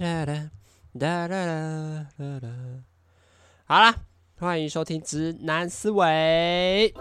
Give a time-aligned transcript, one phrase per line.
[0.00, 0.48] 哒哒
[0.98, 2.48] 哒哒哒哒。
[3.66, 3.94] 好啦，
[4.38, 6.94] 欢迎收听《直男思维》。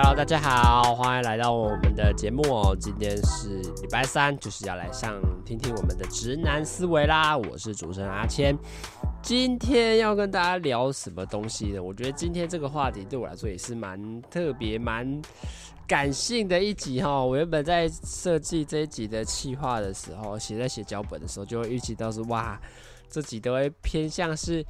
[0.00, 2.76] Hello，大家好，欢迎来到我们的节目哦。
[2.78, 3.48] 今天是
[3.82, 7.36] 礼拜三，就是要来上听听我们的直男思维啦。
[7.36, 8.56] 我是主持人阿谦，
[9.20, 11.82] 今天要跟大家聊什么东西呢？
[11.82, 15.20] 我觉得今天这个话题对我来说也是蛮特别、蛮
[15.84, 17.20] 感性的一集哈。
[17.24, 22.56] 我原本在设计这一集的企划的时候，写在写脚本的时候，就会预期到是，哇，
[23.10, 24.64] 这集都会偏向是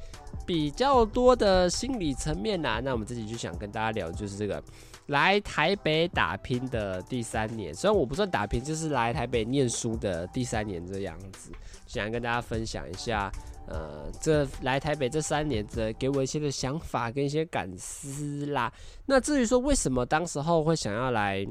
[0.47, 2.81] 比较多的心理层面呐。
[2.83, 4.63] 那我们这集就想跟大家聊，就是这个。
[5.09, 11.51] 来台北打拼的第三年，虽然我不算打拼，就是来台北念书的第三年这样子，
[11.87, 13.31] 想跟大家分享一下，
[13.67, 18.73] 呃，这来台北这三年这给我一些的想法跟一些感思啦。
[19.07, 21.47] 那至于说为什么当时候会想要来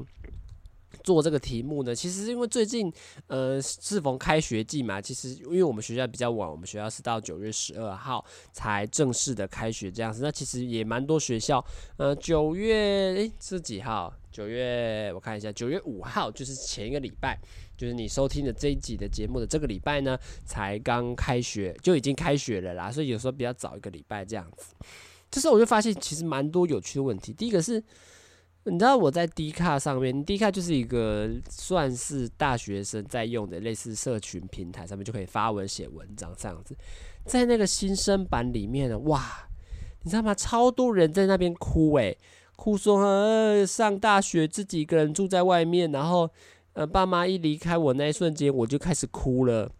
[1.02, 1.94] 做这个题目呢？
[1.94, 2.92] 其实是因为最近，
[3.26, 5.00] 呃，适逢开学季嘛。
[5.00, 10.22] 其实因为我们学校比较晚，我们学校是到九月十二号才正式的开学这样子。
[10.22, 11.64] 那其实也蛮多学校，
[11.96, 12.74] 呃，九月
[13.14, 14.12] 诶是几号？
[14.30, 17.38] 九月我看一下，九月五号就是前一个礼拜，
[17.76, 22.90] 就是你收听的这一集的节目的这个礼拜呢，才刚开学就已经开学了啦。
[22.90, 24.74] 所以有时候比较早一个礼拜这样子。
[25.30, 27.32] 这时候我就发现其实蛮多有趣的问题。
[27.32, 27.82] 第一个是。
[28.70, 36.76] 你知道我在 D 卡上面，D 卡就是一个算是大学生在用的类似社群平台，上面就可以发文写文章这样子。
[37.24, 39.48] 在那个新生版里面呢，哇，
[40.02, 40.34] 你知道吗？
[40.34, 42.16] 超多人在那边哭诶，
[42.56, 46.30] 哭说呃上大学自己一个人住在外面，然后
[46.74, 49.70] 呃爸妈一离开我那一瞬间，我就开始哭了。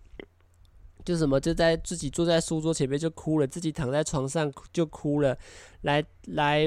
[1.05, 5.37] 就什么就在自己坐在书桌前面就哭了，自己躺在床上就哭了，
[5.83, 6.67] 来来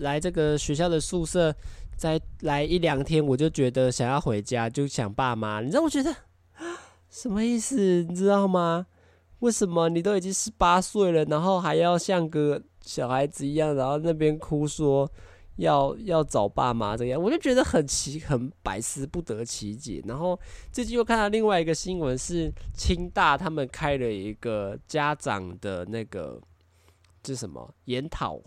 [0.00, 1.54] 来这个学校的宿舍
[1.96, 5.60] 再来一两天，我就觉得想要回家，就想爸妈。
[5.60, 6.14] 你知道我觉得
[7.08, 8.02] 什么意思？
[8.02, 8.86] 你知道吗？
[9.38, 15.10] 为什么你都已经十八岁了，然后还要像个小孩子一样，然后那边哭说？
[15.56, 20.02] 要要找爸妈这样，我就觉得很奇很百思不得其解。
[20.06, 20.38] 然后
[20.72, 26.40] 最近又看到另外一个新闻，是清大他们开了一个家长的那个，
[27.22, 28.40] 这什么研讨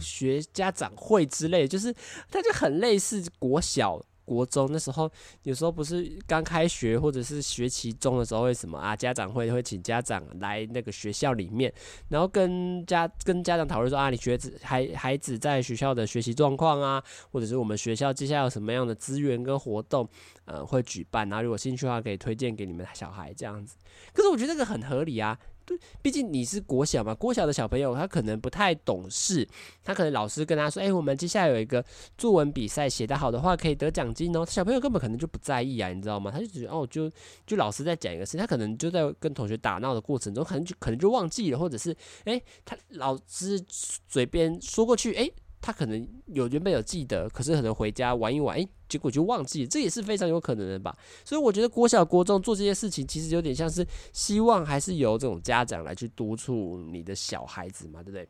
[0.00, 1.94] 学家长会之类，就是
[2.30, 4.00] 它就很类似国小。
[4.28, 5.10] 国中那时候，
[5.44, 8.94] 有时候不是刚开学或者是学期中的时候，会什么啊？
[8.94, 11.72] 家长会会请家长来那个学校里面，
[12.10, 17.02] 然后跟家跟家长讨论说啊，你学子孩孩子在学校的学习状况啊，
[17.32, 20.06] 或者是我们学校接下来有什么样的资源跟活动，
[20.44, 23.78] 呃，会举办，然后如果兴趣的话，可以推荐给你们小孩这样子。
[24.12, 25.38] 可是我觉得这个很合理啊。
[25.68, 29.46] 对，毕竟你是国小嘛，国小的小朋友他可能不太懂事，
[29.84, 31.84] 他可能老师跟他说：“哎，我们接下来有一个
[32.16, 36.30] 作文比赛，写得好的话可以得奖金哦。”小朋友根本可能就不在意啊，你知道吗？
[36.30, 37.12] 他就觉得哦，就
[37.46, 43.60] 就老师在讲一个事，他可能就在跟同学打闹的过程中，可能就可能就忘记了，或者是哎，他老师
[44.08, 45.30] 嘴边说过去，哎。
[45.60, 50.96] 他可能有原本有记得，可是可能回家玩一玩，诶，结果就忘记了，这也是非常有可能的吧。
[51.24, 58.28] 所以我觉得国小国中做这些事情，其实有点像是希望还是由这种家长来去督促你的小孩子嘛，对不对？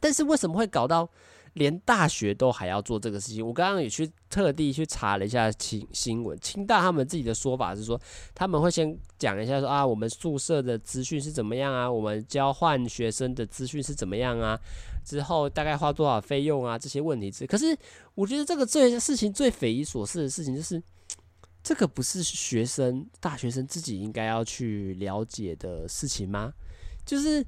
[0.00, 1.08] 但是为什么会搞到？
[1.54, 8.00] 连大学都还要做这个事情，我刚刚也去特地去查了一下新新闻，清大他们自己的说法是说，
[8.34, 14.58] 他们会先讲一下说啊，我们宿舍的资讯是怎么样啊，我们交换学生的资讯是怎么样啊，
[15.04, 17.30] 之后大概花多少费用啊，这些问题。
[17.46, 17.76] 可是
[18.14, 20.80] 我觉得这个最事情最匪夷所思的事情就是，
[21.62, 26.52] 这个不是学生大学生自己应该要去了解的事情吗？
[27.04, 27.44] 就是。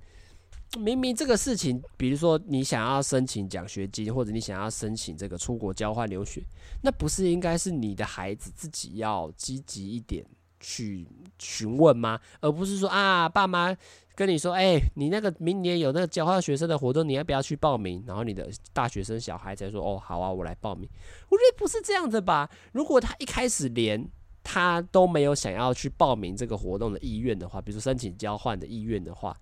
[0.79, 6.43] 明明这个事情，比如说你想要申请奖学金，或者你想要申请这个出国交换留学，
[6.81, 10.25] 那不是应该是你的孩子自己要积极一点
[10.61, 11.07] 去
[11.39, 12.19] 询问吗？
[12.41, 13.77] 而不是说啊，爸妈
[14.15, 18.03] 跟你说，哎，你那个明年有那个交换学生的活动，你要不要去报名？
[18.07, 20.89] 然后你的大学生小孩才说，哦，好啊，我来报名。
[21.29, 22.51] 我觉得不是这样的吧？
[22.73, 24.09] 如果他一开始连
[24.43, 29.37] 他都没有想要去报名这个活动的意愿的话，比如说申请交换的意愿的话，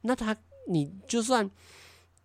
[0.00, 0.36] 那他。
[0.66, 1.48] 你就算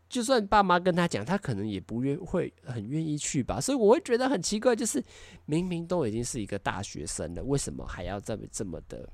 [0.07, 3.61] 就算爸妈跟他讲，他可能也不愿会很愿意去吧。
[3.61, 5.03] 所以我会觉得很奇怪，就是
[5.45, 9.07] 明明都已经是一个大学生了，为什么还要这么这么的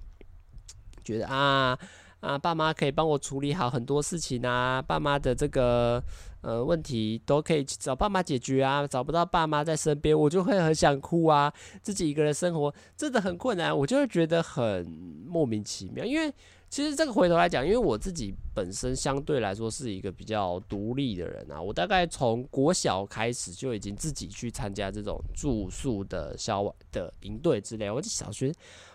[1.04, 1.78] 觉得啊
[2.26, 6.04] 啊，爸妈可以帮我处理好很多事情啊，爸妈的这个
[6.42, 14.86] 呃问题都可以找爸妈解决啊，找不到爸妈在身边，我就会很想哭啊，自己一个人生活真的很困难，我就会觉得很
[15.26, 16.34] 莫名其妙，因为。
[16.68, 27.90] 其实这个回头来讲，因为我自己本身相对来说是一个比较独立的人啊，我大概从国小开始就已经自己去参加这种住宿的小的营队之类。
[27.90, 28.48] 我小学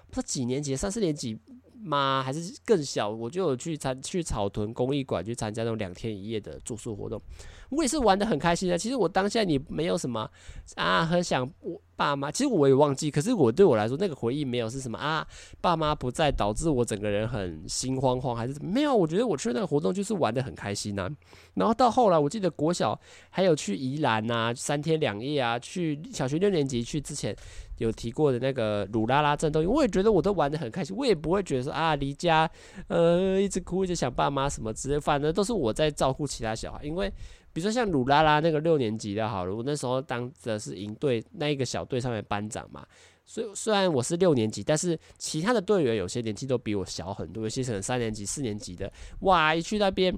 [0.08, 1.38] 不知道几年级，三四年级
[1.82, 2.22] 吗？
[2.22, 3.08] 还是更小？
[3.08, 7.20] 我就有去参去草屯公益馆去参加那种两天一夜的住宿活动。
[7.70, 8.76] 我也是玩得很开心的。
[8.76, 10.28] 其实我当下你没有什么
[10.76, 12.30] 啊，很想我爸妈。
[12.30, 15.26] 其实我也忘记，可是我对我来说那个回忆没有是什么啊，
[15.60, 18.94] 爸妈不在导致我整个人很心慌慌，还是没有？
[18.94, 21.10] 我觉得我去那个活动就是玩得很开心呐、啊。
[21.54, 22.98] 然后到后来，我记得国小
[23.30, 27.34] 还有去宜兰呐，三天两夜啊，去小学六年级去之前
[27.78, 32.50] 有提过的那个鲁拉拉战斗营，我也觉得我都玩得很开心，我也不会觉得说啊离家
[32.88, 37.12] 呃一直哭一直想爸妈什么之类，反正都是我在照顾其他小孩，因为。
[37.52, 42.86] 比如说像鲁拉拉那个六年级的，好了，我那时候当的是营队那一个小队上面班长嘛，
[43.26, 50.16] 所以虽然我是六年级，但是其他的队员有些年纪都比我小很多，有些可能三年级、四年级的，哇，一去那边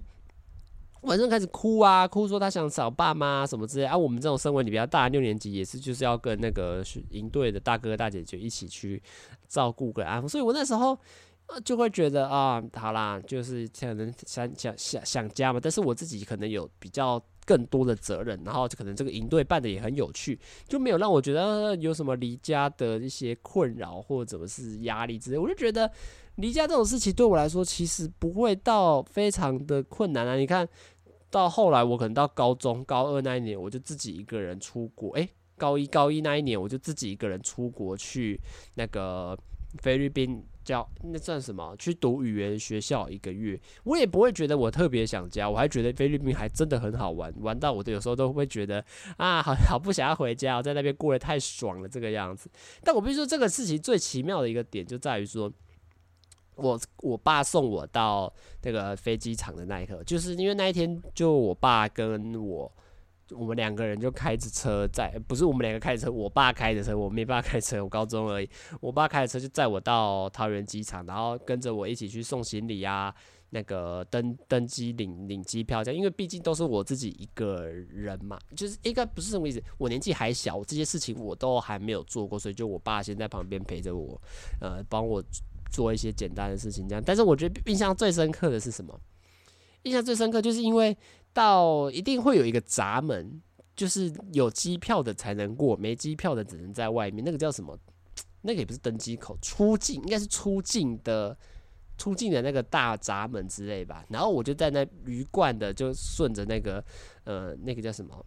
[1.02, 3.96] 晚上开始哭啊，哭说他想找爸妈什么之类啊。
[3.96, 9.02] 我们这种身为你比较大六年级，也是就是要跟那个营队的大哥哥大姐姐一起去
[9.48, 10.98] 照顾跟安抚，所以我那时候。
[11.60, 20.38] 就会觉得啊，好啦，就是可能想想想想家嘛，但是我自己可能有比较更多的责任，然后就可能这个营队办得也很有趣，
[20.68, 25.38] 就没有让我觉得有什么离家的一些困扰或者怎么是压力之类。
[25.38, 25.90] 我就觉得
[26.36, 30.36] 离家这种事情对我来说其实不会到非常的困难啊。
[30.36, 30.66] 你看
[31.30, 38.40] 到后来我可能到高中高二那一年，我就自己一个人出国，诶，高一高一那一年我就自己一个人出国去
[38.74, 39.36] 那个
[39.78, 40.44] 菲律宾。
[40.64, 41.74] 叫那算什么？
[41.78, 48.84] 去读语言学校一个月，我也不会觉得我特别想家，我还觉得菲律宾还真的很好玩，玩到我的有时候都会觉得
[49.16, 52.50] 啊，好好不想要回家，在那边过得太爽了这个样子。
[52.82, 55.52] 但我必须说，这个事情最奇妙的一个点就在于说，
[56.56, 58.32] 我我爸送我到
[58.62, 62.72] 那个飞机场的那一刻，就是因为那一天就我爸跟我。
[63.36, 68.48] 我们两个人就开着车载，不是我们两个开着车，我爸开着车，我没办法开车，我高中而已。
[68.80, 73.14] 我爸开着车就载我到桃园机场，然后跟着我一起去送行李啊，
[73.50, 75.98] 那个登登机领领机票这样。
[75.98, 79.62] 因为毕竟都是我自己一个人嘛，就是应该不是什么意思。
[79.78, 84.20] 我年纪还小，这些事情我都还没有做过，所以就我爸先在旁边陪着我，
[84.60, 85.22] 呃，帮我
[85.70, 87.02] 做一些简单的事情这样。
[87.04, 89.00] 但是我觉得印象最深刻的是什么？
[89.84, 90.96] 印象最深刻就是因为。
[91.32, 93.40] 到一定会有一个闸门，
[93.74, 97.24] 就是有机票的才能过，没机票的只能在外面。
[97.24, 97.78] 那个叫什么？
[98.42, 101.36] 那个也不是登机口，出境应该是出境的，
[101.96, 104.04] 出境的那个大闸门之类吧。
[104.08, 106.84] 然后我就在那鱼贯的，就顺着那个
[107.24, 108.26] 呃，那个叫什么？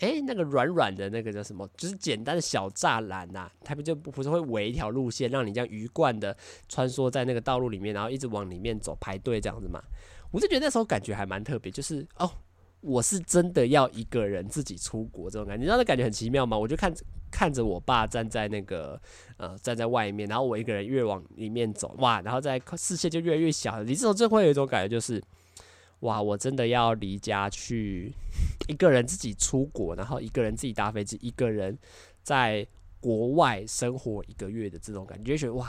[0.00, 1.68] 诶，那个软软的那个叫什么？
[1.76, 6.36] 就是简单的小栅栏呐，他们就不是会围一条路线，让你这样鱼贯的
[6.68, 9.82] 穿梭在那个道路里面，然后一直往里面走，排队这样子嘛。
[10.30, 12.30] 我就觉得那时候感觉还蛮特别，就是哦，
[12.80, 16.56] 我是真的要一个人自己出国这种感觉，你知道那感觉很奇妙吗？
[16.56, 19.00] 我就看着看着我爸站在那个
[19.36, 23.82] 呃站在外面，然后我一个人越往里面走，哇，然后在视线就越来越小。
[23.82, 25.22] 你这种就会有一种感觉，就是
[26.00, 28.12] 哇，我真的要离家去
[28.68, 31.78] 一个人自己出国，然后一个人自己搭飞机，一个人
[32.22, 32.66] 在
[33.00, 35.66] 国外生活一个月的这种感觉，就觉得哇。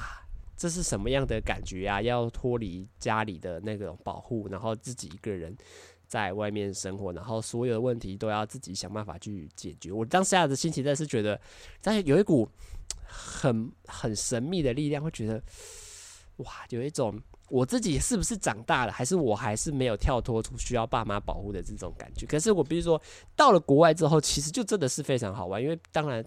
[0.57, 2.01] 这是什么样的感觉啊？
[2.01, 5.56] 要脱离家里的那个保护，然后自己一个人
[6.07, 9.92] 在外面生活，然后所有的问题都要自己想办法去解决。
[9.92, 11.39] 我当下的心情，真是觉得，
[11.79, 12.50] 但是有一股
[13.05, 15.39] 很很神秘的力量，会觉得
[16.38, 22.25] 哇，有一种我自己是不是长大了，还是我还是没有跳脱出需要爸妈保护的这种感觉？
[22.25, 23.00] 可是我比如说
[23.36, 26.25] 到了国外之后，其实就真的是非常好玩，因为当然。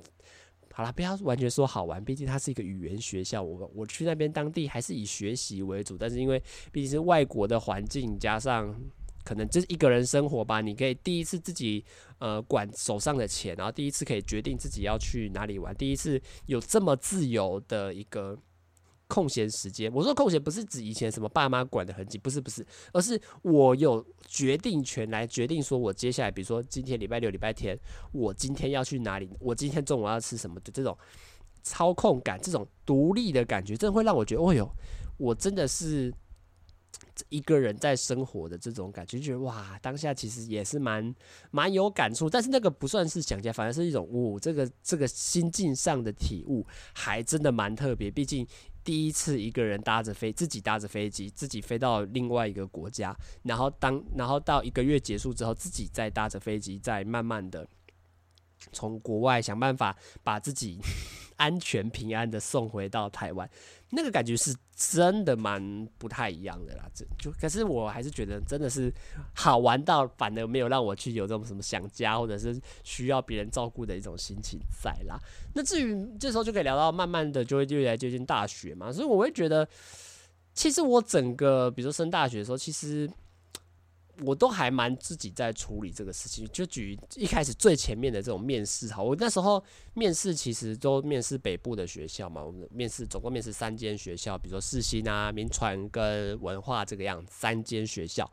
[0.81, 3.43] 好了，不要完全说好玩，毕竟它是一个语言学校。
[3.43, 8.75] 我我去那边当地还是以学习为主，但是因为毕竟是外国的环境，加上
[9.23, 11.85] 可能就是一个人生活吧，你可以第一次自己
[12.19, 18.39] 呃管手上的钱，然后第一次可以决定自己要去哪里玩，第一次有这么自由的一个。
[19.11, 27.77] 空闲时间，我说空闲不是指以前什么爸妈管得很紧，不是不是，而是我有决定权来决定说，我接下来，比如说今天礼拜六、礼拜天，
[28.13, 30.97] 我今天要去哪里，我今天中午要吃什么的这种
[31.63, 34.71] 操控感，这种独立的感觉，真的会让我觉得，哦哟，
[35.19, 36.15] 我真的是
[37.29, 41.15] 一个人在生活的这种感觉，觉得哇，当下其实也是蛮
[41.51, 42.31] 蛮有感触。
[42.31, 48.11] 但是那个不算是想家，反而是一种哦，这个这个心境上的体悟，还真的蛮特别。
[48.11, 48.47] 毕竟
[48.83, 57.69] 第一次一个人搭着飞，自己搭着飞机，自己飞到另外一个国家，然后当然后到一个月结束之后，自己再搭着飞机，再慢慢的
[58.73, 60.79] 从国外想办法把自己
[61.37, 63.49] 安全平安的送回到台湾。
[63.93, 68.93] 那个感觉是真的蛮不太一样的啦，这就可是我还是觉得真的是
[69.35, 75.19] 好玩到反而没有让我去有这种什么想家或者是需要别人照顾的一种心情在啦。
[75.55, 79.69] 那至于这时候就可以聊到慢慢的就会越来接近大学嘛，所以我会觉得
[80.55, 83.11] 其实我整个比如说升大学的时候，其实。
[84.25, 89.63] 我都还蛮自己在处理这个事情，就举一开始最前面的这种面试哈，我那时候
[89.95, 98.31] 面试其实都面试北部的学校嘛，我们面试总共面试三间学校，比如说世新啊、民传跟文化这个样，三间学校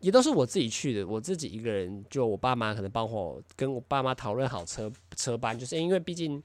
[0.00, 6.42] 也都是我自己去的，我自己一个人，就我爸妈可能帮我跟我爸妈讨论好车车班，就是因为毕竟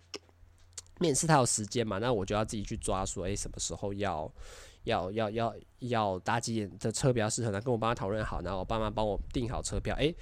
[1.00, 4.32] 面试他有时间嘛，那我就要自己去抓说，诶，什么时候要。
[4.86, 7.62] 要要要要搭几点的车比较适合呢？
[7.62, 9.96] 跟我爸妈讨论好，然后我爸妈帮我订好车票。
[9.98, 10.16] 诶、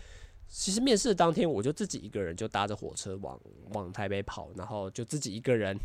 [0.48, 3.40] 其实面试当天我就自己一个人就搭着火车往
[3.74, 5.78] 往台北跑，然后就自己一个人，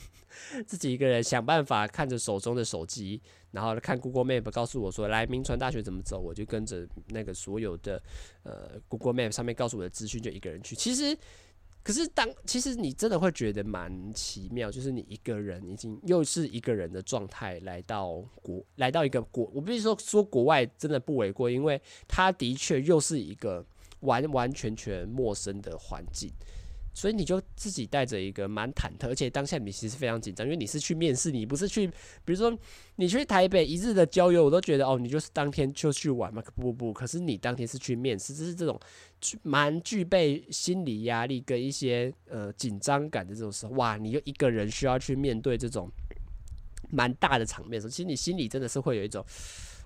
[0.66, 3.20] 自己一个人想办法看着手中的手机，
[3.50, 8.02] 然后看 Google Map 告诉我说，来明传大学怎么走，我就跟着那个所有的
[8.44, 10.76] 呃 Google Map 上面告诉我的资讯，就一个人去。
[10.76, 11.16] 其实。
[11.82, 23.64] 可是当其实你真的会觉得蛮奇妙，就是你一个人已经又是一个人的状态来到国，来到一个国，我必须说说国外真的不为过，因为它的确又是一个
[24.00, 26.30] 完完全全陌生的环境。
[26.98, 31.86] 所以你就自己带着一个蛮忐忑，而且当下你其实非常紧张，因为你是去面试，你不是去，
[32.24, 32.52] 比如说
[32.96, 36.42] 你去台北一日的郊游，我都觉得哦，你就是当天就去玩嘛。
[36.56, 38.76] 不不不，可是你当天是去面试，就是这种
[39.44, 45.88] 蛮具备心理压力跟一些呃紧张感的这种时候，哇，你就一个人需要去面对这种
[46.90, 49.24] 蛮大的场面的时候，其实你心里真的是会有一种。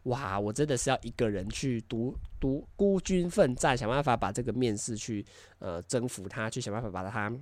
[0.07, 5.25] 哇，我真的是要一个人去独独孤军奋战，想办法把这个面试去
[5.61, 7.33] 呃征服它，去想办法把它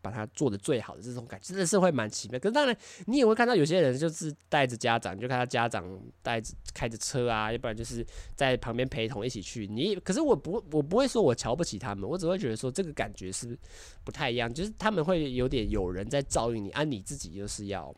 [0.00, 2.38] 把它做得最好的这种感觉，真的是会蛮奇妙。
[2.38, 5.84] 可是当然，你也会看到有些人就是带着家长，就看他家长
[6.22, 8.06] 带着开着车啊，要不然就是
[8.36, 9.66] 在旁边陪同一起去。
[9.66, 13.58] 你可是我不我不会说我瞧不起他们，我只会觉得说这个感觉是
[14.04, 17.92] 不太一样，就是他们会有点有人在照应你，而、啊、你自己就是要。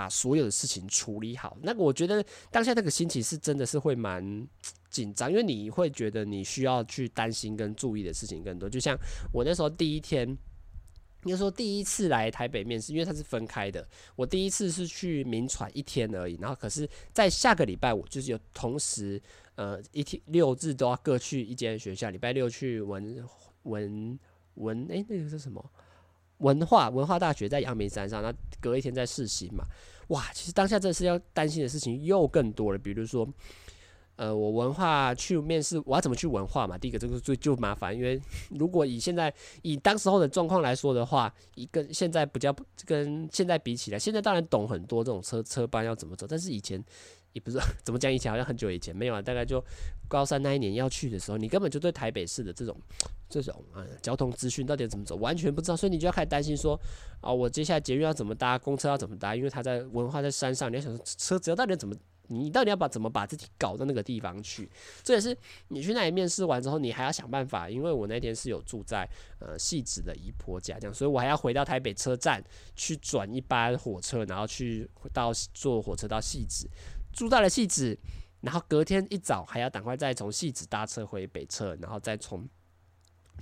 [0.00, 4.48] 把所有的事情处理好，那我觉得当下那个心情是真的是会蛮
[4.88, 8.66] 紧张，因为你会觉得你需要去担心跟注意的事情更多。
[8.66, 8.98] 就像
[9.30, 10.26] 我那时候第一天，
[11.24, 19.20] 应该说第一次来台北面试，因为它是分开的，我第一次是去铭传一天而已，然后可是在下个礼拜我就是有同时
[19.56, 23.22] 呃一天六日都要各去一间学校，礼拜六去文
[23.64, 24.18] 文
[24.54, 25.62] 文哎，那个是什么？
[26.40, 28.30] 文化文化大学在阳明山上，那
[28.60, 29.64] 隔一天在世新嘛，
[30.08, 32.78] 哇，其实当下这是要担心的事情又更多了。
[32.78, 33.26] 比如说，
[34.16, 36.76] 呃，我文化去面试，我要怎么去文化嘛？
[36.76, 38.20] 第一个这个最就麻烦，因为
[38.58, 39.32] 如果以现在
[39.62, 42.54] 以当时候的状况来说的话，一个现在比较
[42.84, 46.84] 跟现在比起来，现在当然懂很多这种车车班要怎么走，但是以前。
[47.32, 49.64] 也不是 怎么讲，以前好像很久以前没有啊，大概就
[50.08, 52.76] 高三那一年要去的时候，你根本就对台北市的这种
[53.28, 56.78] 这种啊、交通资讯到底怎么走完全不知道，所以你就要开始担心说
[57.20, 61.94] 啊，我接下来捷运要怎么搭，公车要怎么搭，因为它在文化在山上，你要想车子要到底怎么，
[62.26, 64.68] 你到底要把怎么把自己搞到那个地方去？
[65.04, 65.36] 这也是
[65.68, 69.08] 你去那里面试完之后，你还要想办法，因为我那天是有住在
[69.38, 72.42] 呃戏子的姨婆家这样，所以我还要回到台北车站
[72.74, 76.68] 去转一班火车，然后去到坐火车到戏子。
[77.12, 77.98] 住到了戏子，
[78.40, 82.48] 然后隔天一早还要赶快再从戏子搭车回北车，然后再从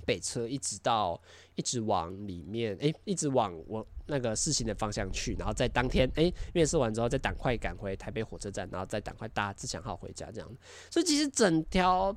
[0.05, 1.21] 北车一直到
[1.55, 10.49] 一直往里面，诶，一直往我那个事情的方向去，然后在当天诶面试完之后再赶快赶回台北火车站，然后再赶快搭自强号回家这样。
[10.89, 12.15] 所以其实整条。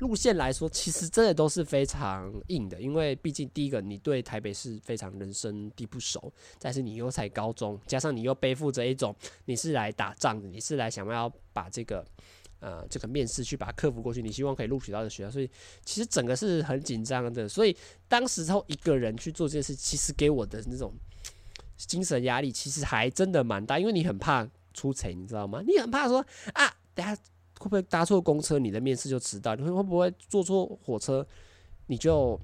[0.00, 6.18] 路线来说，其实真的都是非常硬的，因为毕竟第一个，你对台北市非常人生地不熟；
[6.58, 9.14] 再是你又才高中，加上你又背负着一种
[9.44, 12.02] 你是来打仗的，你是来想要把这个
[12.60, 15.48] 呃这个面试去把它克服过去，你希望可以录取到的学校，所以
[15.84, 17.46] 其实整个是很紧张的。
[17.46, 17.76] 所以
[18.08, 20.94] 当时候一个人去做这件事，其实给我的那种
[21.76, 25.62] 精神压力，其实还真的蛮大，因为你很怕出错，你知道吗？
[25.66, 27.14] 你很怕说啊，等下。
[27.60, 29.54] 会不会搭错公车，你的面试就迟到？
[29.54, 31.24] 你会会不会坐错火车，
[31.86, 32.40] 你就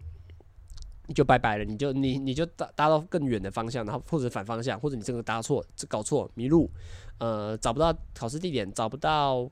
[1.07, 1.65] 你就拜拜了？
[1.65, 6.71] 你就你你就搭搭到更远的方向，然后或者反方向，或者你这个搭错，搞错迷路，
[7.19, 9.51] 呃，找不到考试地点，找不到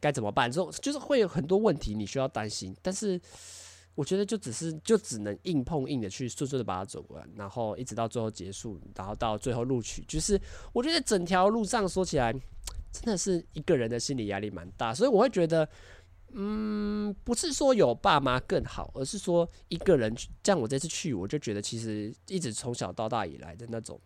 [0.00, 0.50] 该怎么办？
[0.50, 3.20] 之后就是会有很多问题你需要担心，但是
[3.94, 10.02] 我觉得就只是就只能硬碰硬的去顺顺的把它走完，然后一直到最后结束，然后到最后录取。
[10.08, 10.40] 就是
[10.72, 12.34] 我觉得整条路上说起来，
[12.92, 15.68] 真的是一个人的心理压力蛮大，所以我会觉得。
[16.34, 24.00] 嗯，不是说有爸妈更好，而是说一个人像我这次去，我就觉得其实一直从小到大以来的那种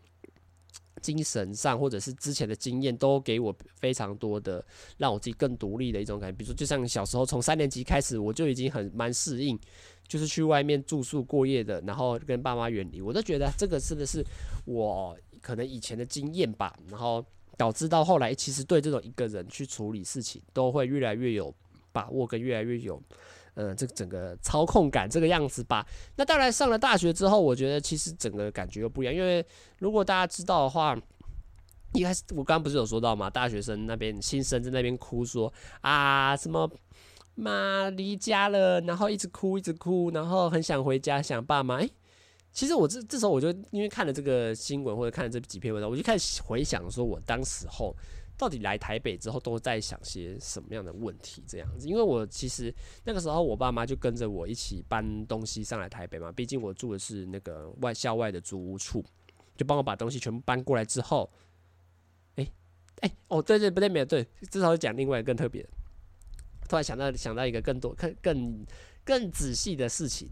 [1.00, 4.64] 精神上，或者是之前的经验，都给我非常多的
[4.96, 6.36] 让我自己更独立的一种感觉。
[6.36, 9.56] 比如说，就像小时候从三年级开始，我就已经很蛮适应，
[10.08, 14.20] 就是去外面住宿过夜的，然后跟爸妈远离，我都觉得这个是不是
[14.64, 17.24] 我可能以前的经验吧，然后
[17.56, 21.54] 导致到后来，其实对这种一个人去处理事情，都会越来越有。
[21.92, 23.02] 把握跟越来越有，
[23.54, 25.86] 呃，这整个操控感这个样子吧。
[26.16, 29.14] 那当然上了大学之后，我觉得其实整个感觉又不一样。
[29.14, 29.42] 因为
[29.78, 30.94] 如果大家知道的话，
[31.94, 36.70] 一开始我刚刚不是有说到嘛，大学生那边新生在那边哭说啊什么
[37.34, 41.80] 妈离家了，然后一直哭一直哭，然后很想回家想爸妈。
[42.56, 47.94] 其实我这这时候我就因为看了这个新闻或者看了这几篇文章，我就开始回想说我当时候。
[48.38, 51.42] 到底来台北之后都在想些什么样的问题？
[51.48, 52.70] 这样子，因为我其实
[53.04, 59.02] 那个时候我爸妈就跟着我一起搬东西上来台北嘛，毕竟我住的是那个外校外的租屋处，
[59.56, 61.32] 就帮我把东西全部搬过来之后，
[62.34, 62.46] 哎、
[63.00, 65.66] 哎、哦对对不对没有对，至少讲另外一个更特别，
[66.68, 68.66] 突然想到想到一个更多更更
[69.02, 70.28] 更仔细的事情。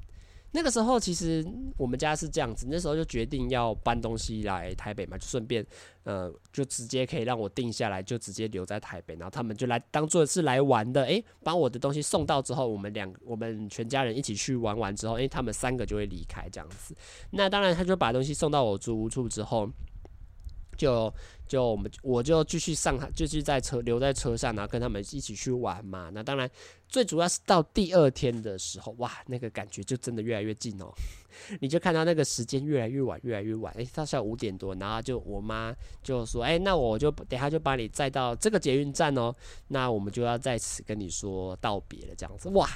[0.54, 1.44] 那个时候其实
[1.76, 5.66] 我们家是这样子，那时候就决定要搬东西来台北嘛，就顺便，
[6.04, 16.94] 呃，就直接可以让我定下来，就直接留在台北，然后他们就来当做是来玩的，诶，把我的东西送到之后，我们两我们全家人一起去玩完之后，诶，他们三个就会离开这样子。
[17.32, 19.68] 那当然，他就把东西送到我租屋处之后。
[20.76, 21.12] 就
[21.46, 26.10] 就我们我就继续上，继续在车留在车上，然后跟他们一起去玩嘛。
[26.12, 26.50] 那当然，
[26.88, 30.92] 最主要是到第二天的时候，哇，那个感觉就真的越来越近哦。
[31.60, 39.34] 你就看到那个时间越来越晚，越来越晚，诶、欸，到下午五点多，然后就我妈就说，诶、那我就等下就把你载到这个捷运站哦。
[39.68, 42.68] 那我们就要在此跟你说道别了，这样子，哇。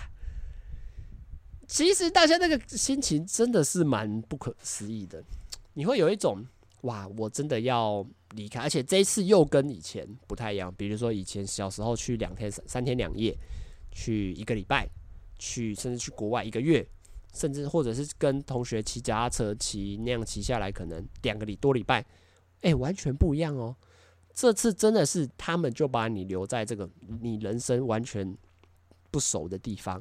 [1.66, 5.22] 其实大家那个心情真的是蛮不可思议的，
[5.74, 6.44] 你会有一种。
[6.82, 8.06] 哇，我真的要
[8.36, 10.72] 离开，而且这一次又跟以前不太一样。
[10.76, 13.36] 比如说以前小时候去两天三天两夜，
[13.90, 14.88] 去一个礼拜，
[15.38, 16.86] 去甚至去国外一个月，
[17.34, 22.06] 甚至或者是跟同学骑脚踏车骑那样骑下来，可能两个礼多礼拜，
[22.60, 23.74] 哎，完全不一样哦。
[24.32, 26.88] 这次真的是他们就把你留在这个
[27.20, 28.36] 你人生完全
[29.10, 30.00] 不熟的地方，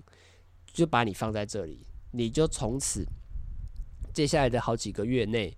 [0.72, 3.04] 就把你放在这里，你就从此
[4.14, 5.58] 接下来的好几个月内。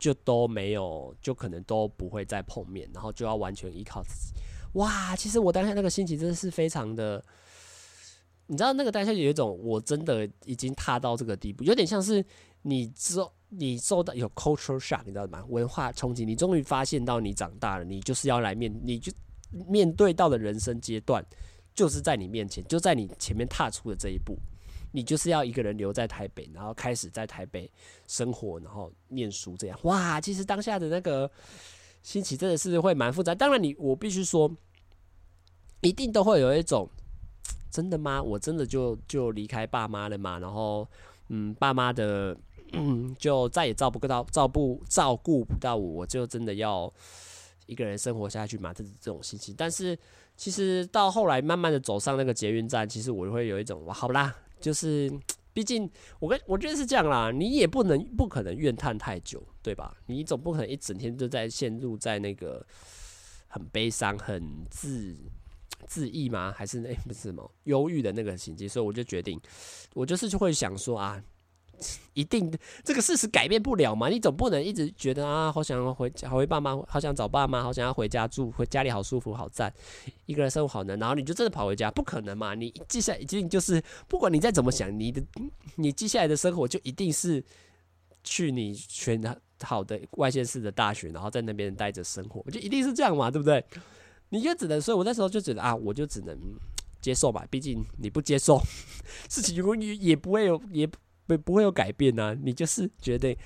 [0.00, 4.32] 就都没有，就可能都不会再碰面，然后就要完全依靠自己。
[4.72, 7.22] 哇，其实我当下那个心情真的是非常的，
[8.46, 12.24] 你知道那个当下有一种我真的已经踏到这个地步，有点像是
[12.62, 15.44] 你受你受到有 culture shock，你知道吗？
[15.48, 19.12] 文化冲击，你终于发现到你长大了，你就是要来面，你就
[19.68, 21.24] 面对到的人生阶段，
[21.74, 24.38] 就是在你面前，就在你前面踏出的这一步。
[24.92, 27.70] 你就是要一个人留在台北，然后开始在台北
[28.06, 30.20] 生活，然后念书，这样哇！
[30.20, 31.30] 其实当下的那个
[32.02, 33.34] 心情真的是会蛮复杂。
[33.34, 34.50] 当然你，我必须说，
[35.80, 36.88] 一定都会有一种
[37.70, 38.20] 真的吗？
[38.20, 40.38] 我真的就就离开爸妈了嘛？
[40.40, 40.88] 然后，
[41.28, 42.36] 嗯，爸妈的，
[43.16, 46.92] 就再也照顾不到、照顾照顾不到我，我就真的要
[47.66, 48.74] 一个人生活下去嘛？
[48.74, 49.54] 这这种心情。
[49.56, 49.96] 但是，
[50.36, 54.34] 其实到后来慢慢的走上那个捷运站，其实我就会有一种哇，好啦。
[54.60, 55.10] 就是，
[55.52, 59.96] 毕竟我跟我觉得是这样啦，你也不能不可能怨叹太久，对吧？
[60.06, 62.64] 你总不可能一整天都在陷入在那个
[63.48, 65.16] 很悲伤、很自
[65.86, 66.52] 自抑吗？
[66.56, 68.68] 还是那、不是什么忧郁的那个情绪？
[68.68, 69.40] 所以我就决定，
[69.94, 71.22] 我就是就会想说啊。
[72.14, 72.52] 一定
[72.84, 74.08] 这个事实改变不了嘛？
[74.08, 79.72] 你总不能一直觉得啊，好想要回家，好回爸妈，好想找爸妈，好想要回家住，回家里好舒服，好赞，
[80.26, 80.98] 一个人生活好难。
[80.98, 82.54] 然后你就真的跑回家，不可能嘛？
[82.54, 85.22] 你接下来一定就是，不管你再怎么想，你的
[85.76, 87.42] 你接下来的生活就一定是
[88.22, 89.22] 去你选
[89.62, 93.30] 好的外县市的大学，然后在那边待着生活，就一定是这样嘛？
[93.30, 93.64] 对不对？
[94.30, 96.38] 你就只能，所以我那时候就觉得啊，我就只能
[97.00, 97.46] 接受吧。
[97.50, 98.60] 毕竟你不接受，
[99.28, 100.88] 事情永远也不会有也。
[101.36, 103.36] 不不会有改变呢、你就是决定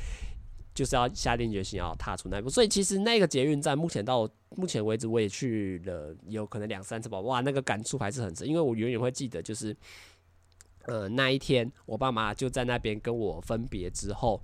[0.75, 2.51] 就是要下定决心要踏出那一步。
[2.51, 7.21] 所以其实那个捷运站，目前到目前为止，我也去了有可能两三次吧。
[7.21, 9.77] 哇，那个感触还是很深，因为我永远会记得，就是
[10.87, 14.41] 呃那一天我爸妈就在那边跟我分别之后，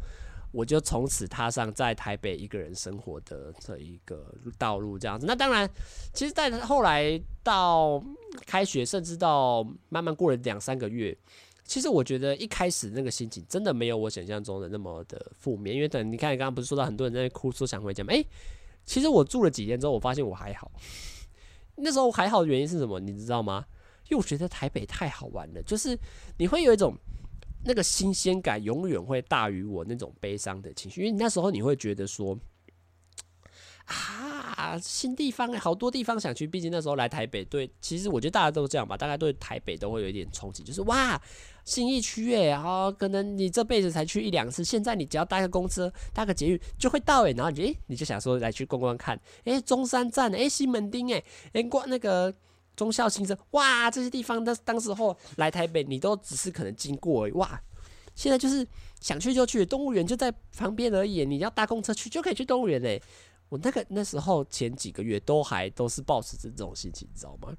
[0.53, 5.27] 我就从此踏上在台北一个人生活的这一个道路，这样子。
[5.27, 5.69] 那当然，
[6.13, 8.03] 其实，在后来到
[8.47, 11.17] 开学，甚至到慢慢过了两三个月，
[11.71, 15.77] 其实我觉得一开始那个心情真的没有我想象中的那么的负面。
[15.77, 18.13] 因为等你看，你刚刚不是说到很多人在哭，说想回家吗？
[18.13, 18.27] 诶，
[18.85, 20.69] 其实我住了几天之后，我发现我还好。
[21.79, 22.99] 那时候还好的原因是什么？
[22.99, 23.65] 你知道吗？
[24.09, 25.97] 因为我觉得台北太好玩了，就是
[26.39, 26.93] 你会有一种。
[27.63, 32.35] 那个新鲜感永远会大于我那种悲伤的情绪，因为那时候你会觉得说，
[33.85, 33.95] 啊，
[34.79, 36.47] 新地方，好多地方想去。
[36.47, 41.21] 毕竟那时候来台北，对，其实我觉得大家都这样吧，大概对台北都会有一点憧憬，就是哇，
[41.65, 52.35] 新义区哎，然后可能你这辈子才去一两次，现在你只要搭个公车、搭个捷运就会到哎，然后你诶，你就想说来去逛逛看，诶，中山站诶，西门町哎，诶，逛那个。
[52.77, 57.61] 忠孝新生，哇，这些地方，当当时候来台北，你都只是可能经过而已，哇，
[58.15, 58.67] 现在就是
[59.01, 63.03] 想去就去，动物园就在旁边而已，你要搭公车去就可以去动物园嘞。
[63.51, 67.53] 我那个那时候前几个月都还都是抱持着这种心情，你知道吗？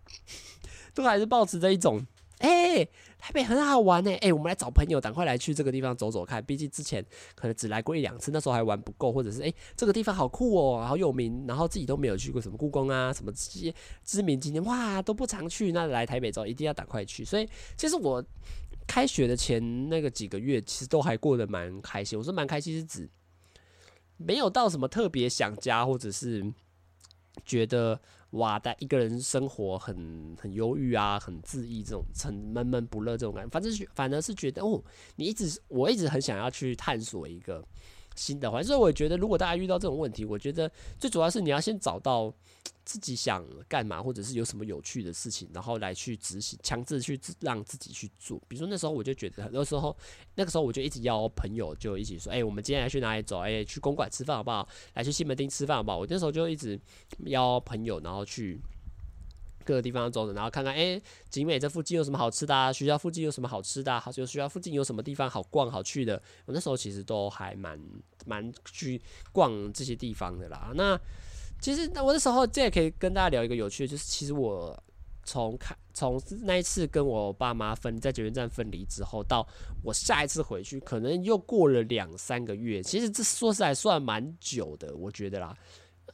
[0.95, 2.03] 都还是抱持着一种。
[2.39, 2.83] 哎、
[3.19, 4.11] 台北很好玩呢！
[4.15, 6.43] 哎、我们来找朋友，赶快来去这个地方走走看。
[6.43, 13.71] 毕竟之前可能只来过一两次，那时候还玩不够，或者是哎、这个地方好酷哦，好有名，然后自己都没有去过，什么故宫啊，什么这些
[14.03, 15.71] 知名景点，哇，都不常去。
[15.71, 17.23] 那来台北之后一定要赶快去。
[17.23, 18.25] 所以，其实我
[18.87, 22.17] 开学的前那个几个月，其实都还过得蛮开心。
[22.17, 23.07] 我说蛮开心是指
[24.25, 26.53] 没有到什么特别想家，或者是
[27.45, 27.99] 觉得。
[28.31, 34.81] 哇，但一个人生活很很忧郁啊，很自意，这种很闷闷不乐这种感觉，反正反而是觉得哦，
[35.17, 37.61] 你一直我一直很想要去探索一个
[38.15, 42.33] 新的环境，所以我觉得如果大家遇到这种问题，我觉得最主要是你要先找到。
[42.83, 48.41] 自己想干嘛，或者是有什么有趣的事情，然后来去执行，强制去让自己去做。
[48.47, 49.95] 比如说那时候我就觉得，很多时候
[50.33, 53.37] 那个时候我就一直邀朋友，就一起说，哎、我们今天来去哪里走？
[53.39, 54.67] 哎、去公馆吃饭好不好？
[54.95, 55.99] 来去西门町吃饭好不好？
[55.99, 56.77] 我那时候就一直
[57.25, 58.59] 邀朋友，然后去
[59.61, 62.73] 各个地方走走，然后看看，哎、景美这附近有什么好吃的啊？
[62.73, 63.99] 学校附近有什么好吃的啊？
[63.99, 66.21] 好，就学校附近有什么地方好逛好去的？
[66.45, 67.79] 我那时候其实都还蛮
[68.25, 70.71] 蛮去逛这些地方的啦。
[70.75, 70.99] 那
[71.59, 74.77] 其实那我那时候这也可以跟大家聊一个有趣的，就是其实我
[75.23, 79.47] 从开从那一次跟我爸妈分在捷运站分离之后，到
[79.83, 82.81] 我下一次回去，可能又过了两三个月。
[82.81, 85.55] 其实这说实在算蛮久的，我觉得啦。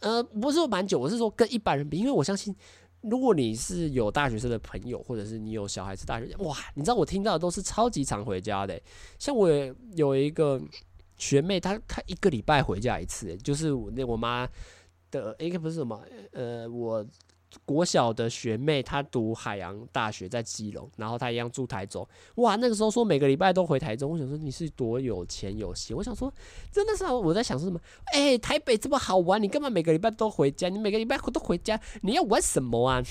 [0.02, 2.56] 呃，不是说蛮久，我是说跟一般人比，因为我相信，
[3.02, 8.80] 如果你是有大学生的朋友，或者是你有小孩子大学生，哇，你知道我听到的都是超级常回家的。
[9.20, 9.50] 像我
[9.96, 10.62] 有一个
[11.18, 14.48] 学妹，她她一个礼拜回家一次，就是我那我妈。
[15.10, 17.02] 的应该不是什么，呃，我
[17.66, 22.08] 国小的学妹，她读海洋大学在基隆，然后她一样住台中。
[22.36, 25.96] 哇，那个时候说每个礼拜都回台中，我想说你是多有钱有闲。
[25.96, 26.32] 我想说，
[26.72, 27.80] 真的是我在想说什么？
[28.14, 30.70] 哎、台北这么好玩，你干嘛每个礼拜都回家？
[30.70, 33.02] 你每个礼拜都回家，你要玩什么啊？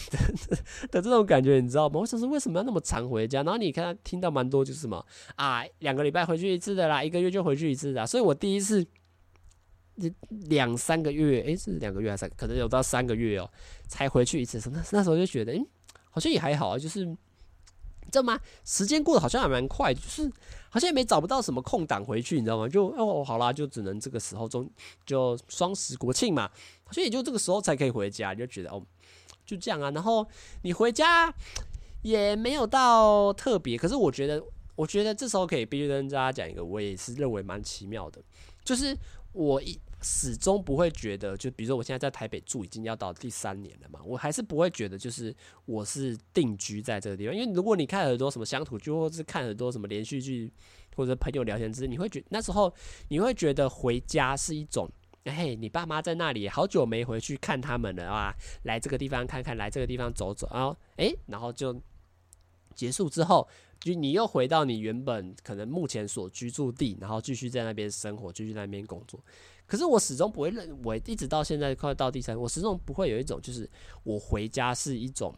[0.91, 2.01] 的这种感觉，你知道吗？
[2.01, 3.43] 我想说为什么要那么常回家？
[3.43, 5.05] 然后你看听到蛮多就是什么
[5.37, 8.07] 啊，两个礼拜回去一次的啦，一个月就回去一次的。
[8.07, 8.87] 所以我第一次。
[10.49, 12.29] 两三个月，诶、是两个月还是？
[12.37, 13.51] 可能有到三个月哦、
[13.89, 14.59] 才回去一次。
[14.71, 15.65] 那那时候就觉得，诶、
[16.11, 18.39] 好像也还好啊，就是，知道吗？
[18.65, 20.31] 时间过得好像还蛮快，就是
[20.71, 22.69] 好像也没找不到什么空档回去，你知道吗？
[22.69, 24.69] 就哦，好啦，就只能这个时候中，
[25.05, 26.49] 就双十国庆嘛，
[26.85, 28.83] 好像也就这个时候才可以回家，就觉得哦，
[29.45, 29.91] 就这样啊。
[29.91, 30.27] 然后
[30.63, 31.33] 你回家
[32.03, 34.43] 也没有到特别，可是我觉得，
[34.77, 38.23] 我觉得这时候可以必须跟大家讲一个，我也是认为蛮奇妙的，
[38.65, 38.97] 就是
[39.37, 39.79] 我一。
[40.03, 47.35] 始终不会觉得，就比如说我现在在台北住，已经要到第三年了嘛，我还是不会觉得就是我是定居在这个地方。
[47.35, 50.53] 因为如果你看很多什么乡土剧，或是看很多什么连续剧，
[50.95, 52.73] 或者朋友聊天之，你会觉那时候
[53.09, 54.89] 你会觉得回家是一种，
[55.25, 58.33] 嘿，你爸妈在那里，好久没回去看他们了啊，
[58.65, 61.75] 来这个地方看看，来这个地方走走，然后诶，然后就
[62.77, 63.49] 结束之后，
[63.81, 69.23] 就你又回到你原本可能目前所居住地，然后继续在那边生活，继续在那边工作。
[69.67, 73.69] 可是我始终不会认，为一直到现在快到第三，我始终不会有一种就是
[74.05, 75.35] 我回家是一种，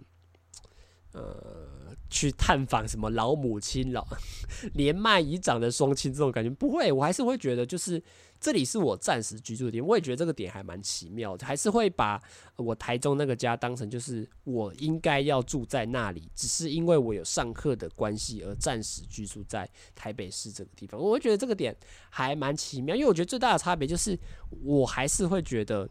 [1.12, 4.06] 呃，去探访什么老母亲、老
[4.74, 8.02] 年迈已长的双亲这种感觉，不会，我还是会觉得就是。
[8.40, 12.22] 这里是我暂时居住的点，我也觉得这个点还蛮奇妙的，还是会把
[12.54, 21.00] 我台中那个家当成就是我应该要住在那里，只是因为我有上课的关系而暂时居住在台北市这个地方。
[21.00, 21.76] 我会觉得这个点
[22.10, 24.16] 还蛮奇妙，因为我觉得最大的差别就是
[24.62, 25.90] 我还是会觉得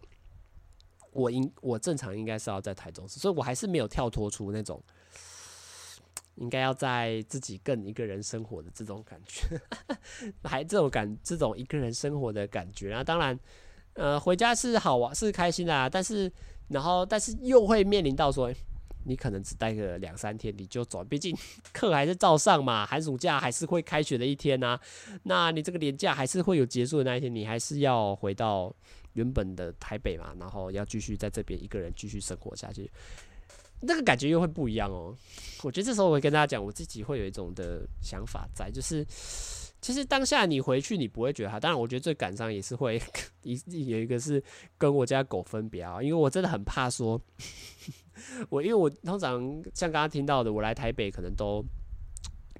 [1.12, 4.82] 我应我正常应该是要在台中市，所以我还是没有跳脱出那种
[6.38, 9.60] 应该要在自己更一个人生活的这种感觉，
[10.43, 13.38] 还这种感这种一个人生活的感觉啊，当然，
[13.93, 16.32] 呃，回家是好玩是开心的啊，但是
[16.69, 18.54] 然后但是又会面临到说，
[19.06, 21.36] 你可能只待个两三天你就走，毕竟
[21.73, 24.80] 课还是照上嘛，寒暑假还是会开学的一天呐，
[25.23, 28.71] 那你这个年假还是会有结束的那一天，你还是要回到
[29.13, 32.91] 原本的台北嘛，然后要继续在这边一个人继续生活下去。
[33.82, 35.16] 那个感觉又会不一样哦。
[35.63, 39.04] 我觉得这时候我会跟大家讲，我自己会有一种的想法在，就是
[39.82, 43.02] 其实当下你回去你不会觉得哈，当然我觉得最感伤也是会
[43.44, 44.44] 一有一个是
[44.78, 47.20] 跟我家狗分别啊，因为我真的很怕说，
[48.50, 49.42] 我因为我通常
[49.74, 51.63] 像刚刚听到的，我来台北可能都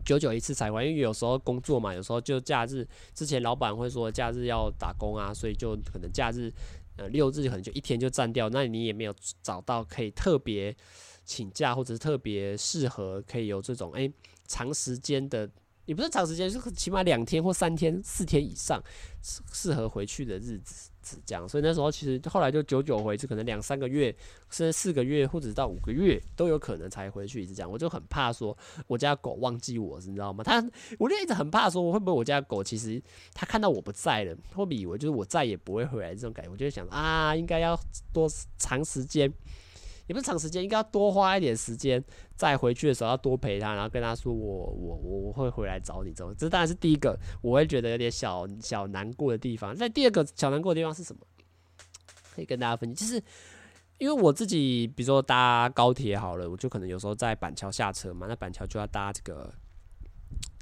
[0.06, 6.52] 久久一次才回，因为有时候工作嘛，有时候就假日之前老板会说假日要打工啊，所以就可能假日
[6.98, 10.76] 呃六日可能就一天就占掉，那你也没有找到可以特别。
[11.28, 14.12] 请假或者是特别适合可以有这种诶、
[14.48, 15.48] 长时间的，
[15.86, 18.82] 也不是长时间，就是起码两天或三天、四天以上
[19.22, 20.90] 适合回去的日子，
[21.26, 21.48] 这样。
[21.48, 24.10] 所以那时候其实后来就久久回去，可能两三个月，
[24.50, 27.54] 甚至四个月或者到五个月都有可能才回去一次。
[27.54, 30.46] 这样我就很怕说我家狗忘记我，你知道吗？
[30.46, 30.66] 它
[30.98, 36.52] 我就一直很怕说会不会我家狗其实它看到我不在了，会不会以为就是我再也不会回来这种感觉。
[36.52, 37.78] 我就想啊，应该要
[38.14, 39.32] 多长时间。
[40.08, 42.04] 也不是长时间，应该要多花一点时间，
[42.36, 46.10] 再回去的时候要多陪他，然后跟他说我我我会回来找你。
[46.12, 49.76] 这种这当然是第一个，我会觉得有点小小难过的地方。
[49.78, 51.22] 那第二个小难过的地方是什么？
[52.34, 53.22] 可以跟大家分享，就是
[53.98, 59.54] 因为我自己，比如说搭高铁好了，我就可能有时候在板桥下车嘛，那板桥就要搭这个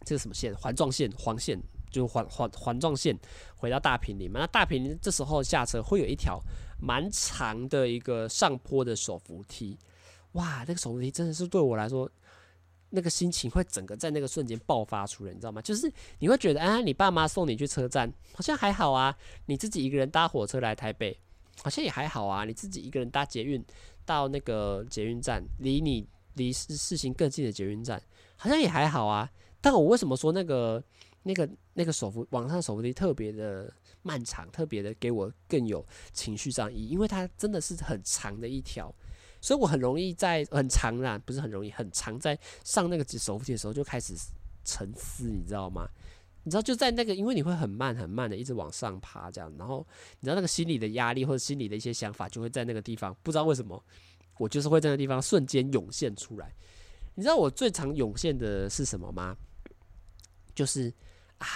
[0.05, 0.53] 这个什么线？
[0.55, 1.61] 环状线、黄线。
[1.91, 3.17] 就环环环状线
[3.55, 6.37] 回到大坪林嘛，那大坪林这时候下车会有一条
[6.79, 9.77] 蛮长的一个上坡的手扶梯，
[10.33, 12.09] 哇，那个手扶梯真的是对我来说，
[12.89, 15.61] 那个心情会整个在那个瞬间爆发出来，你知道吗？
[15.61, 21.17] 就是你会觉得，啊，你爸妈送你去车站好像还好啊，你自己一个人搭火车来台北
[21.63, 23.63] 好像也还好啊，你自己一个人搭捷运
[24.05, 28.01] 到那个捷运站，离你离市市心更近的捷运站
[28.35, 29.29] 好像也还好啊，
[29.61, 30.83] 但我为什么说那个？
[31.27, 33.73] 那个那个手扶往上手扶梯特别的
[34.05, 38.93] 漫长，特别的给我更有情绪上意义，因为它真的是很长的一条，
[39.41, 44.13] 所以我很容易在很长啦，不是很容易，很长在上那个手扶梯的时候就开始
[44.63, 45.89] 沉思，你知道吗？
[46.43, 49.83] 你知道就在那个，因为你会很慢很慢的一直往上爬这样，然后
[50.19, 53.83] 你知道那个心理的压力或者心理的一些想法就会在那个地方，不知道为什么
[54.37, 56.53] 我就是会在那个地方瞬间涌现出来。
[57.15, 59.35] 你知道我最常涌现的是什么吗？
[60.53, 60.93] 就是。
[61.37, 61.47] 啊，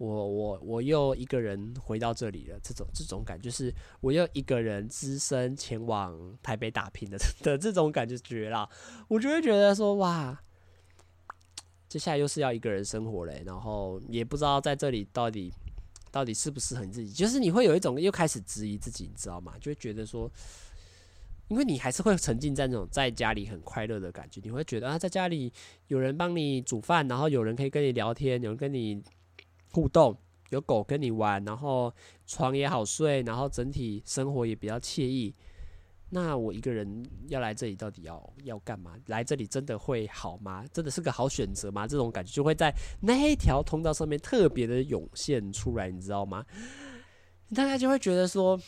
[0.00, 8.66] 我我我又一个人回到这里了，这种这种感觉，是我又一个人只身前往台北打拼的 的这种感觉绝了，
[9.08, 10.42] 我就会觉得说哇，
[11.86, 15.52] 接下来又是要一个人生活嘞，然后也不知道在这里到底
[16.10, 19.52] 到底适不适合自己，就是你会有一种又开始质疑自己，你知道吗？
[19.60, 20.30] 就会觉得说。
[21.48, 25.52] 因为你还是会沉浸在那种在家里很快乐的感觉，你会觉得啊，在家里
[25.88, 29.02] 有人帮你煮饭，然后有人可以跟你聊天，有人跟你
[29.72, 30.16] 互动，
[30.50, 31.92] 有狗跟你玩，然后
[32.26, 35.34] 床也好睡，然后整体生活也比较惬意。
[36.10, 38.96] 那我一个人要来这里，到底要要干嘛？
[39.06, 40.64] 来这里真的会好吗？
[40.72, 41.86] 真的是个好选择吗？
[41.86, 46.44] 这种感觉就会在那一条通道上面特别的涌现出来，你知道吗？
[47.54, 48.60] 大家就会觉得说。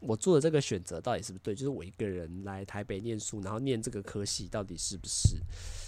[0.00, 1.54] 我做的这个选择到底是不是对？
[1.54, 5.36] 就是我一个人来台北念书，然后念这个科系，到底是不是，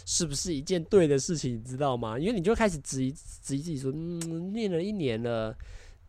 [0.05, 1.55] 是不是一件对的事情？
[1.57, 2.19] 你知道吗？
[2.19, 5.57] 因为你就开始质疑质疑自己说，嗯，念了一年了，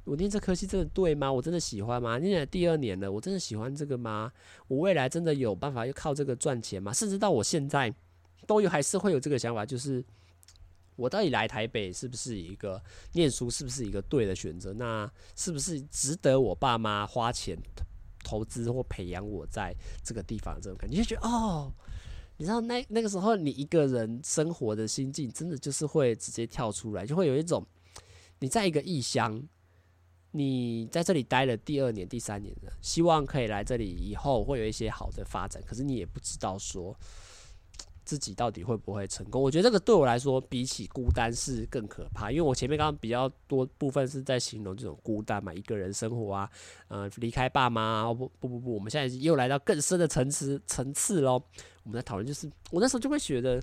[0.04, 1.32] 我念这科系真的对吗？
[1.32, 2.20] 我真的喜欢吗？
[2.20, 4.32] 念了第二年了，我真的喜欢这个吗？
[4.68, 6.92] 我未来真的有办法要靠这个赚钱吗？
[6.92, 7.94] 甚至到我现在
[8.46, 10.04] 都有，还是会有这个想法，就是
[10.98, 14.74] 我到底来台北是不是一个念书，是不是一个对的选择？
[14.74, 17.58] 那是不是值得我爸妈花钱？
[18.24, 21.72] 投资或培养我在这个地方这种感觉，就觉得哦，
[22.38, 27.66] 你知道那那个时候你一个人生活的心境，真的就是会直接跳出来，就会有一种
[28.40, 29.44] 你在一个异乡，
[30.32, 36.98] 你在这里待了第二年、第三年了，希望可以来这里以后会有一些好的发展，可是你也不知道说。
[38.06, 39.42] 自己到底会不会成功？
[39.42, 42.32] 我觉得这个对我来说，比起孤单是更可怕。
[42.32, 46.50] 因为我前面刚刚比较多部分是在形容这种孤单嘛，一个人生活啊，
[46.90, 48.14] 呃，离开爸妈啊。
[48.14, 51.42] 不不不不，我们现在又来到更深的层次层次喽。
[51.84, 53.62] 我们在讨论，就是我那时候就会觉得，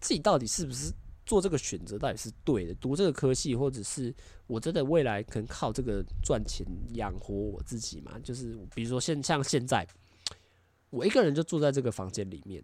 [0.00, 0.92] 自己到底是不是
[1.24, 2.74] 做这个选择，到底是对的？
[2.74, 4.14] 读这个科系，或者是
[4.46, 8.18] 我真的未来可能靠这个赚钱养活我自己嘛？
[8.20, 9.86] 就是比如说现像现在，
[10.90, 12.62] 我一个人就住在这个房间里面。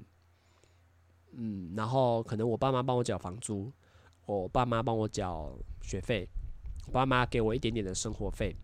[1.32, 3.72] 嗯，然后可能我爸妈帮我缴房租，
[4.26, 6.28] 我爸妈帮我缴学费，
[6.86, 8.54] 我爸妈给我一点点的生活费。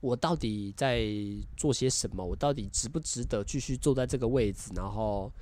[0.00, 1.08] 我到底在
[1.56, 2.24] 做些什么？
[2.24, 4.70] 我到底值不值得继续坐在这个位置？
[4.74, 5.32] 然后，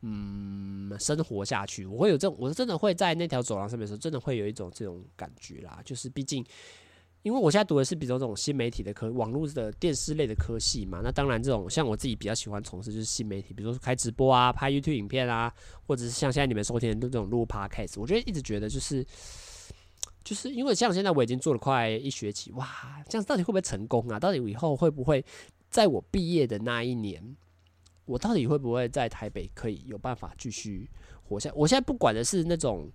[0.00, 1.84] 嗯，生活下去？
[1.86, 5.80] 我会有这种，我真的会在那条走廊上面的时候，真的会有一种这种感觉啦。
[5.84, 6.44] 就是毕竟，
[7.22, 11.00] 因为我现在读的是比较这种新媒体的科，网络的电视类的科系嘛。
[11.02, 15.52] 那当然，这种像我自己比较喜欢从事就是新媒体，比如说开直播啊、拍 YouTube 影片啊，
[15.86, 19.06] 或者是像现在你们收听的这种录 Podcast，我觉得一直觉得就是。
[20.22, 24.20] 就是因为像现在我已经做了快一学期，哇，这样到底会不会成功啊？
[24.20, 25.24] 到底以后会不会
[25.70, 27.36] 在我毕业的那一年，
[28.04, 30.88] 我到底会不会在台北可以有办法继续
[31.22, 31.50] 活下？
[31.54, 32.92] 我现在不管的是那种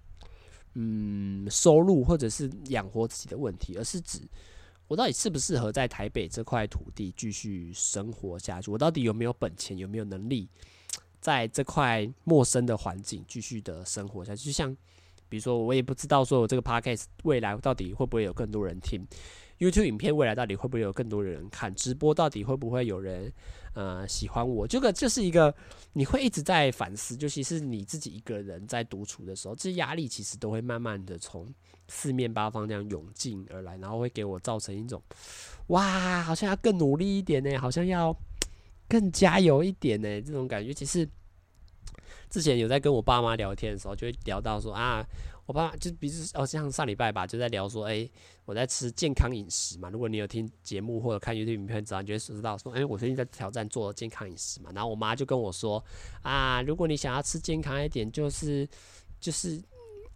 [0.75, 4.19] 嗯收入或者是养活自己的问题，而是指
[4.87, 8.69] 我到底适不适合在台北这块土地继续生活下去？
[8.69, 10.47] 我到底有没有本钱，有没有能力
[11.19, 14.45] 在这块陌生的环境继续的生活下去？
[14.45, 14.77] 就像。
[15.35, 19.05] 比如说，我也不知道说我这个 podcast 未来到底会不会有更多人听
[19.59, 23.29] ，YouTube 影片未来到底会不会有更多人看，直播到底会不会有人
[23.73, 24.65] 呃喜欢我？
[24.65, 25.53] 这个就是一个
[25.91, 31.45] 你会一直在反思，尤其是你自己一个人在独处的时候，这些压力其实都会慢慢的从
[31.89, 35.03] 四面八方这样涌进而来，然后会给我造成一种
[35.67, 38.15] 哇，好像要更努力一点呢，好像要
[38.87, 41.05] 更加油一点呢，这种感觉其实。
[42.29, 45.05] 之前有在跟我爸妈聊天的时候，就会聊到说啊，
[45.45, 48.09] 我爸就比如哦，像上礼拜吧，就在聊说，哎、
[48.45, 49.89] 我在吃健康饮食嘛。
[49.89, 54.71] 如果你有听节目或者看 YouTube 影片，知道你就会知道说，哎、我最近在挑战做健康饮食嘛。
[54.73, 55.83] 然后我妈就跟我说
[56.21, 58.67] 啊，如果你想要吃健康一点，就是
[59.19, 59.61] 就是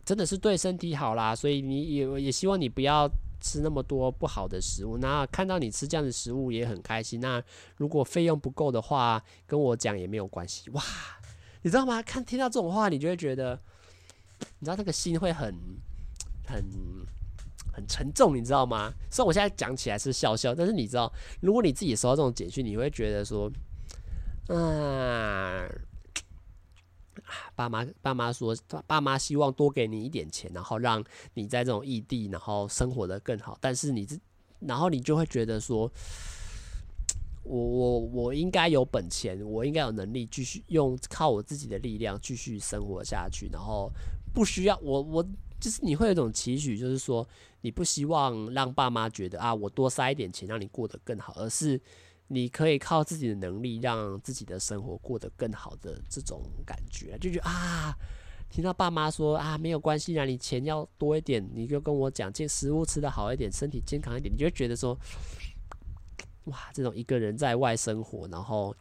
[0.03, 3.07] 真的是对身体好啦，所以你也也希望你不要
[3.39, 4.97] 吃那么多不好的食物。
[4.97, 7.19] 那看到你吃这样的食物也很开心。
[7.19, 7.41] 那
[7.77, 10.69] 如果费用不够的话，跟我讲也没有关系。
[10.71, 10.81] 哇！
[11.61, 12.01] 你知道吗？
[12.01, 13.59] 看听到这种话，你就会觉得，
[14.59, 15.53] 你知道那个心会很、
[16.47, 16.63] 很、
[17.73, 18.93] 很沉重，你知道吗？
[19.11, 23.51] 虽然我现在讲起来是笑笑，但是你知道，如果你自己收到这种简讯，你会觉得说，
[24.47, 25.67] 啊，
[27.55, 28.55] 爸妈爸妈说，
[28.87, 33.57] 爸妈希望多给你一点钱，然后让你在这种异地，然后生活得更好。
[33.59, 34.17] 但是你这，
[34.59, 35.91] 然后你就会觉得说。
[37.49, 43.91] 我我我应该有本钱，我应该有能力继续用靠我自己的力量继续生活下去，然后
[44.31, 45.27] 不需要我我
[45.59, 47.27] 就是你会有一种期许，就是说
[47.61, 51.81] 你不希望让爸妈觉得啊，我多塞一点钱让你过得更好，而是
[52.27, 57.95] 你可以靠自己的能力让自己的生活过得更好的这种感觉，就觉得啊，
[58.47, 64.95] 听到爸妈说啊没有关系啊，你钱要多一点，你就跟我讲，这食物吃得好一点，身体健康一点，你就觉得说。
[66.49, 68.75] 哇，这种一个人在外生活，然后，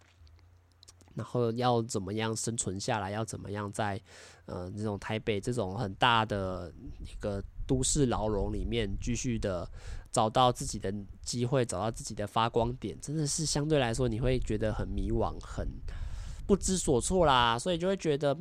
[1.15, 3.11] 然后要怎么样生存下来？
[3.11, 4.01] 要怎么样在
[4.47, 9.69] 呃这种台北这种很大的一个都市牢笼里面，继续的
[10.11, 15.69] 找到自己的机会，找到自己的发光点，真的是相对来说你会觉得很迷惘，很
[16.47, 17.59] 不知所措啦。
[17.59, 18.37] 所以就会觉得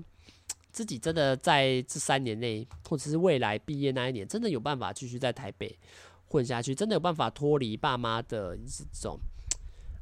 [0.71, 5.77] 自己真的在这三年内，或者是未来毕业那一年，真的有办法继续在台北。
[6.29, 9.17] 混下去，真的有办法脱离爸妈的这种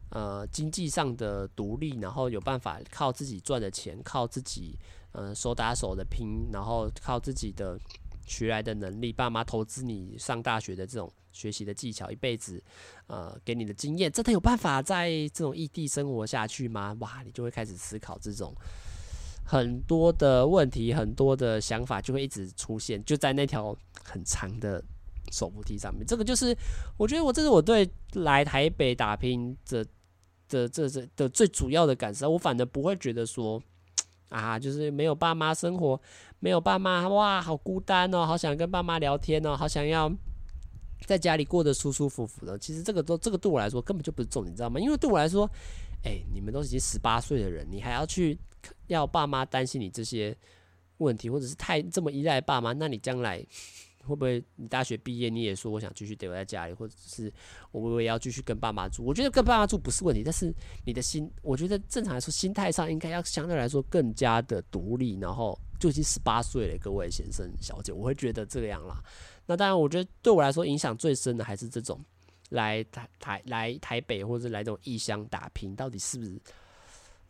[0.10, 4.76] 呃经济上的独立，然后有办法靠自己赚的钱，靠自己
[5.12, 7.80] 呃手打手的拼，然后靠自己的
[8.26, 12.64] 学来的能力，爸妈投资你上大学的这种学习的技巧，一辈子
[13.06, 16.98] 呃给你的经验，真的有办法在这种异地生活下去吗？
[17.02, 18.52] 哇，你就会开始思考这种
[19.46, 24.84] 很多的问题，很多的想法就会一直出现，就在那条很长的。
[25.36, 26.56] 手扶梯上面，这个就是
[26.96, 29.84] 我觉得我这是我对来台北打拼的
[30.48, 32.30] 的这这的最主要的感受。
[32.30, 33.62] 我反而不会觉得说
[34.30, 36.00] 啊，就是没有爸妈生活，
[36.40, 40.10] 没有爸妈哇，好孤单哦，好想跟爸妈聊天哦，好想要
[41.06, 42.58] 在家里过得舒舒服服的。
[42.58, 44.80] 其实这个都这个对我来说根本就不是重点，你知道吗？
[44.80, 45.50] 因为对我来说，
[46.04, 48.38] 哎，你们都已经十八岁的人，你还要去
[48.88, 50.36] 要爸妈担心你这些
[50.98, 53.46] 问题，或者是太这么依赖爸妈，那你将来。
[54.06, 57.32] 会不会你大学毕业你也说我想继续留在家里，或者是
[57.72, 59.04] 我会不会要继续跟爸妈住？
[59.04, 60.54] 我觉得跟爸妈住不是问题，但是
[60.86, 65.18] 你的心，我觉得正常来说心态上应该要相对来说更加的独立。
[65.20, 69.02] 然后就已经十八岁了，各位先生小姐，我会觉得这样啦。
[69.46, 72.00] 那当然，我觉得对我来说影响最深的还是这种
[72.50, 76.40] 来台台来台北或者来这种异乡打拼，到底是不是？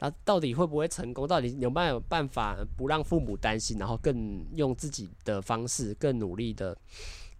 [0.05, 1.27] 那到底会不会成功？
[1.27, 6.77] 到底有没有办法不让父母担心，然后更用自己的方式，更努力的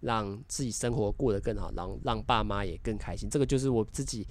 [0.00, 3.30] 让自己生活过得更好，然后让爸妈也更开心？
[3.30, 4.26] 这个就是我自己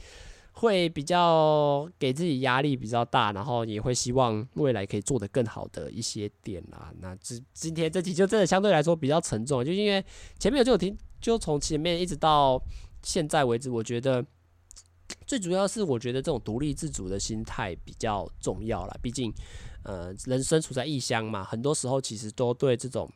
[0.52, 6.94] 会比较给自己压力比较大，然后也会希望未来可以做得更好的一些点啦。
[7.00, 10.04] 那今今天这集就真的相对来说比较沉重，就因为
[10.38, 12.62] 前面有就有听，就从前面一直到
[13.02, 14.26] 现在为止，我觉得
[15.26, 18.98] 最主要是我觉得这种独立自主的心态比较重要啦。
[19.02, 19.34] 毕竟，
[19.84, 23.10] 呃，人生处在异乡嘛，很多时候其实都对这种。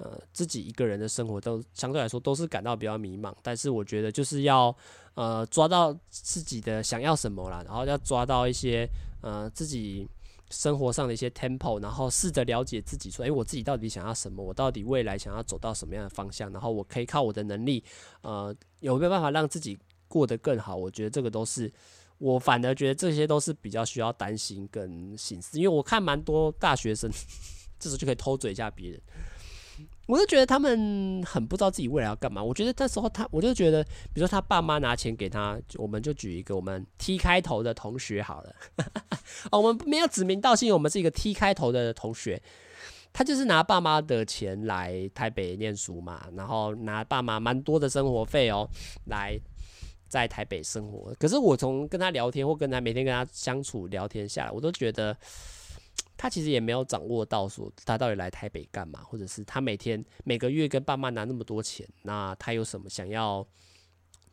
[0.00, 4.72] 呃，自己一个人的生活都相对来说都是感到比较迷茫，但是我觉得就是要
[5.14, 8.88] 呃抓到自己的想要什么啦，然后要抓到一些
[9.22, 10.08] 呃自己
[10.50, 14.40] 生活上的一些 tempo，然后试着了解自己说，诶，我自己到底想要什么？
[14.40, 16.48] 我到底未来想要走到什么样的方向？
[16.52, 17.82] 然后我可以靠我的能力，
[18.20, 19.76] 呃，有没有办法让自己
[20.08, 20.74] 过得更好？
[20.74, 21.72] 我觉得这个都是
[22.18, 27.10] 我反而觉得这些都是比较需要担心跟心思，因为我看蛮多大学生，
[27.78, 29.00] 这时候就可以偷嘴一下别人。
[30.06, 32.42] 我就觉得他们很不知道自己未来要干嘛。
[32.42, 38.54] 我觉得那时候他，我就觉得，比如说他爸妈拿钱给他，我们就举一个我们 T 开头的同学好了。
[39.52, 42.42] 哦，我们没有指名道姓，我们是一个 T 开头的同学。
[43.12, 48.66] 他就是拿爸妈的钱来台北念书嘛，然后拿爸妈蛮多的生活费哦，
[49.06, 49.38] 来
[50.08, 51.14] 在台北生活。
[51.18, 55.16] 可是我从跟他聊天或跟他每天跟他相处聊天下来，我都觉得。
[56.20, 63.46] 他其实也没有掌握到说他到底来台北干嘛，或者是他每天每个月跟爸妈拿那么多钱，那他有什么想要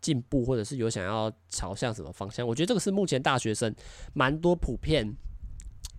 [0.02, 2.48] 进步，或者是有想要朝向什么方向？
[2.48, 3.72] 我觉得这个是目前大学生
[4.16, 5.08] 蛮多普遍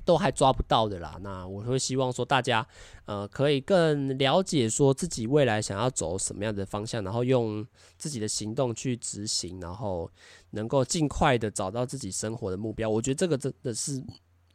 [0.06, 1.18] 都还抓不到的啦。
[1.20, 2.66] 那我会希望说大家
[3.04, 7.66] 呃可以更了解说自己未来想要走什么样的方向，然后用
[7.98, 10.10] 自己的行动去执行，然后
[10.52, 12.88] 能够尽快的找到自己生活的目标。
[12.88, 14.02] 我觉得这个真的是。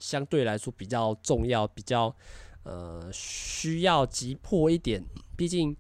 [0.02, 2.12] 相对来说比较重要，比较
[2.64, 5.00] 呃需要急迫一点。
[5.38, 5.78] 毕竟，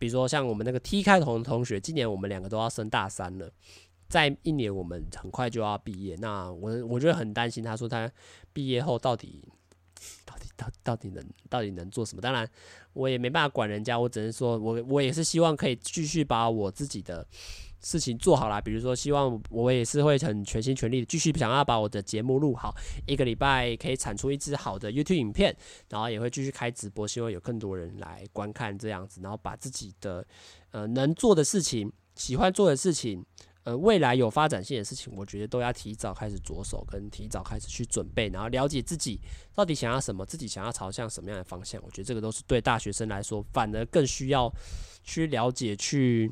[0.00, 3.48] 比如说像我们那个 T 开头的同学，今年我们两个都要升大三了，
[4.12, 6.14] 在一年我们很快就要毕业。
[6.20, 8.10] 那我我觉得很担心，他说他
[8.52, 9.42] 毕业后到底
[10.26, 12.20] 到底到到底能到底能做什么？
[12.20, 12.46] 当然，
[12.92, 17.26] 我也没办法管人家，我只能说我我也是希望可以继续把我自己的。
[17.84, 22.72] 事情做好了，比如说，希望我也是会很全心全力的继续想要把我的节目录好，
[23.08, 25.52] 一个礼拜可以产出一支好的 YouTube 影片，
[25.88, 30.24] 然后也会继续开直播，希望有更多人来观看这样子，然后把自己的
[30.70, 33.26] 呃能做的事情、喜欢做的事情、
[33.64, 39.20] 呃未来有发展性的事情，我觉得都要提早开始着手，跟提早开始去准备，然后了解自己
[39.54, 44.52] 到底想要什么，自己想要朝向什么样的方向，我觉得这个都是对大学生来说，反而更需要
[45.04, 46.30] 去了解去。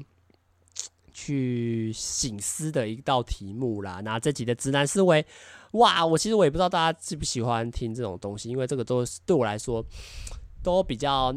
[1.13, 4.01] 去醒思的一道题目啦。
[4.01, 5.27] 那这集的直男思维，
[5.73, 9.85] 哇，我其实我也不知道大家喜不喜欢听这种东西，因为这个都是对我来说
[10.63, 11.35] 都比较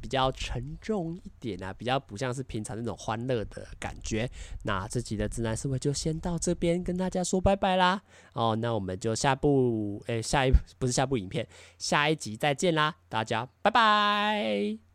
[0.00, 4.30] 比较沉重一点啊，比较不像是平常那种欢乐的感觉。
[4.64, 8.02] 那这集的直男思维就先到这边跟大家说拜拜啦。
[8.32, 11.46] 哦，那我们就下部诶、下一不是下部影片，
[11.78, 14.85] 下一集再见啦，大家拜拜。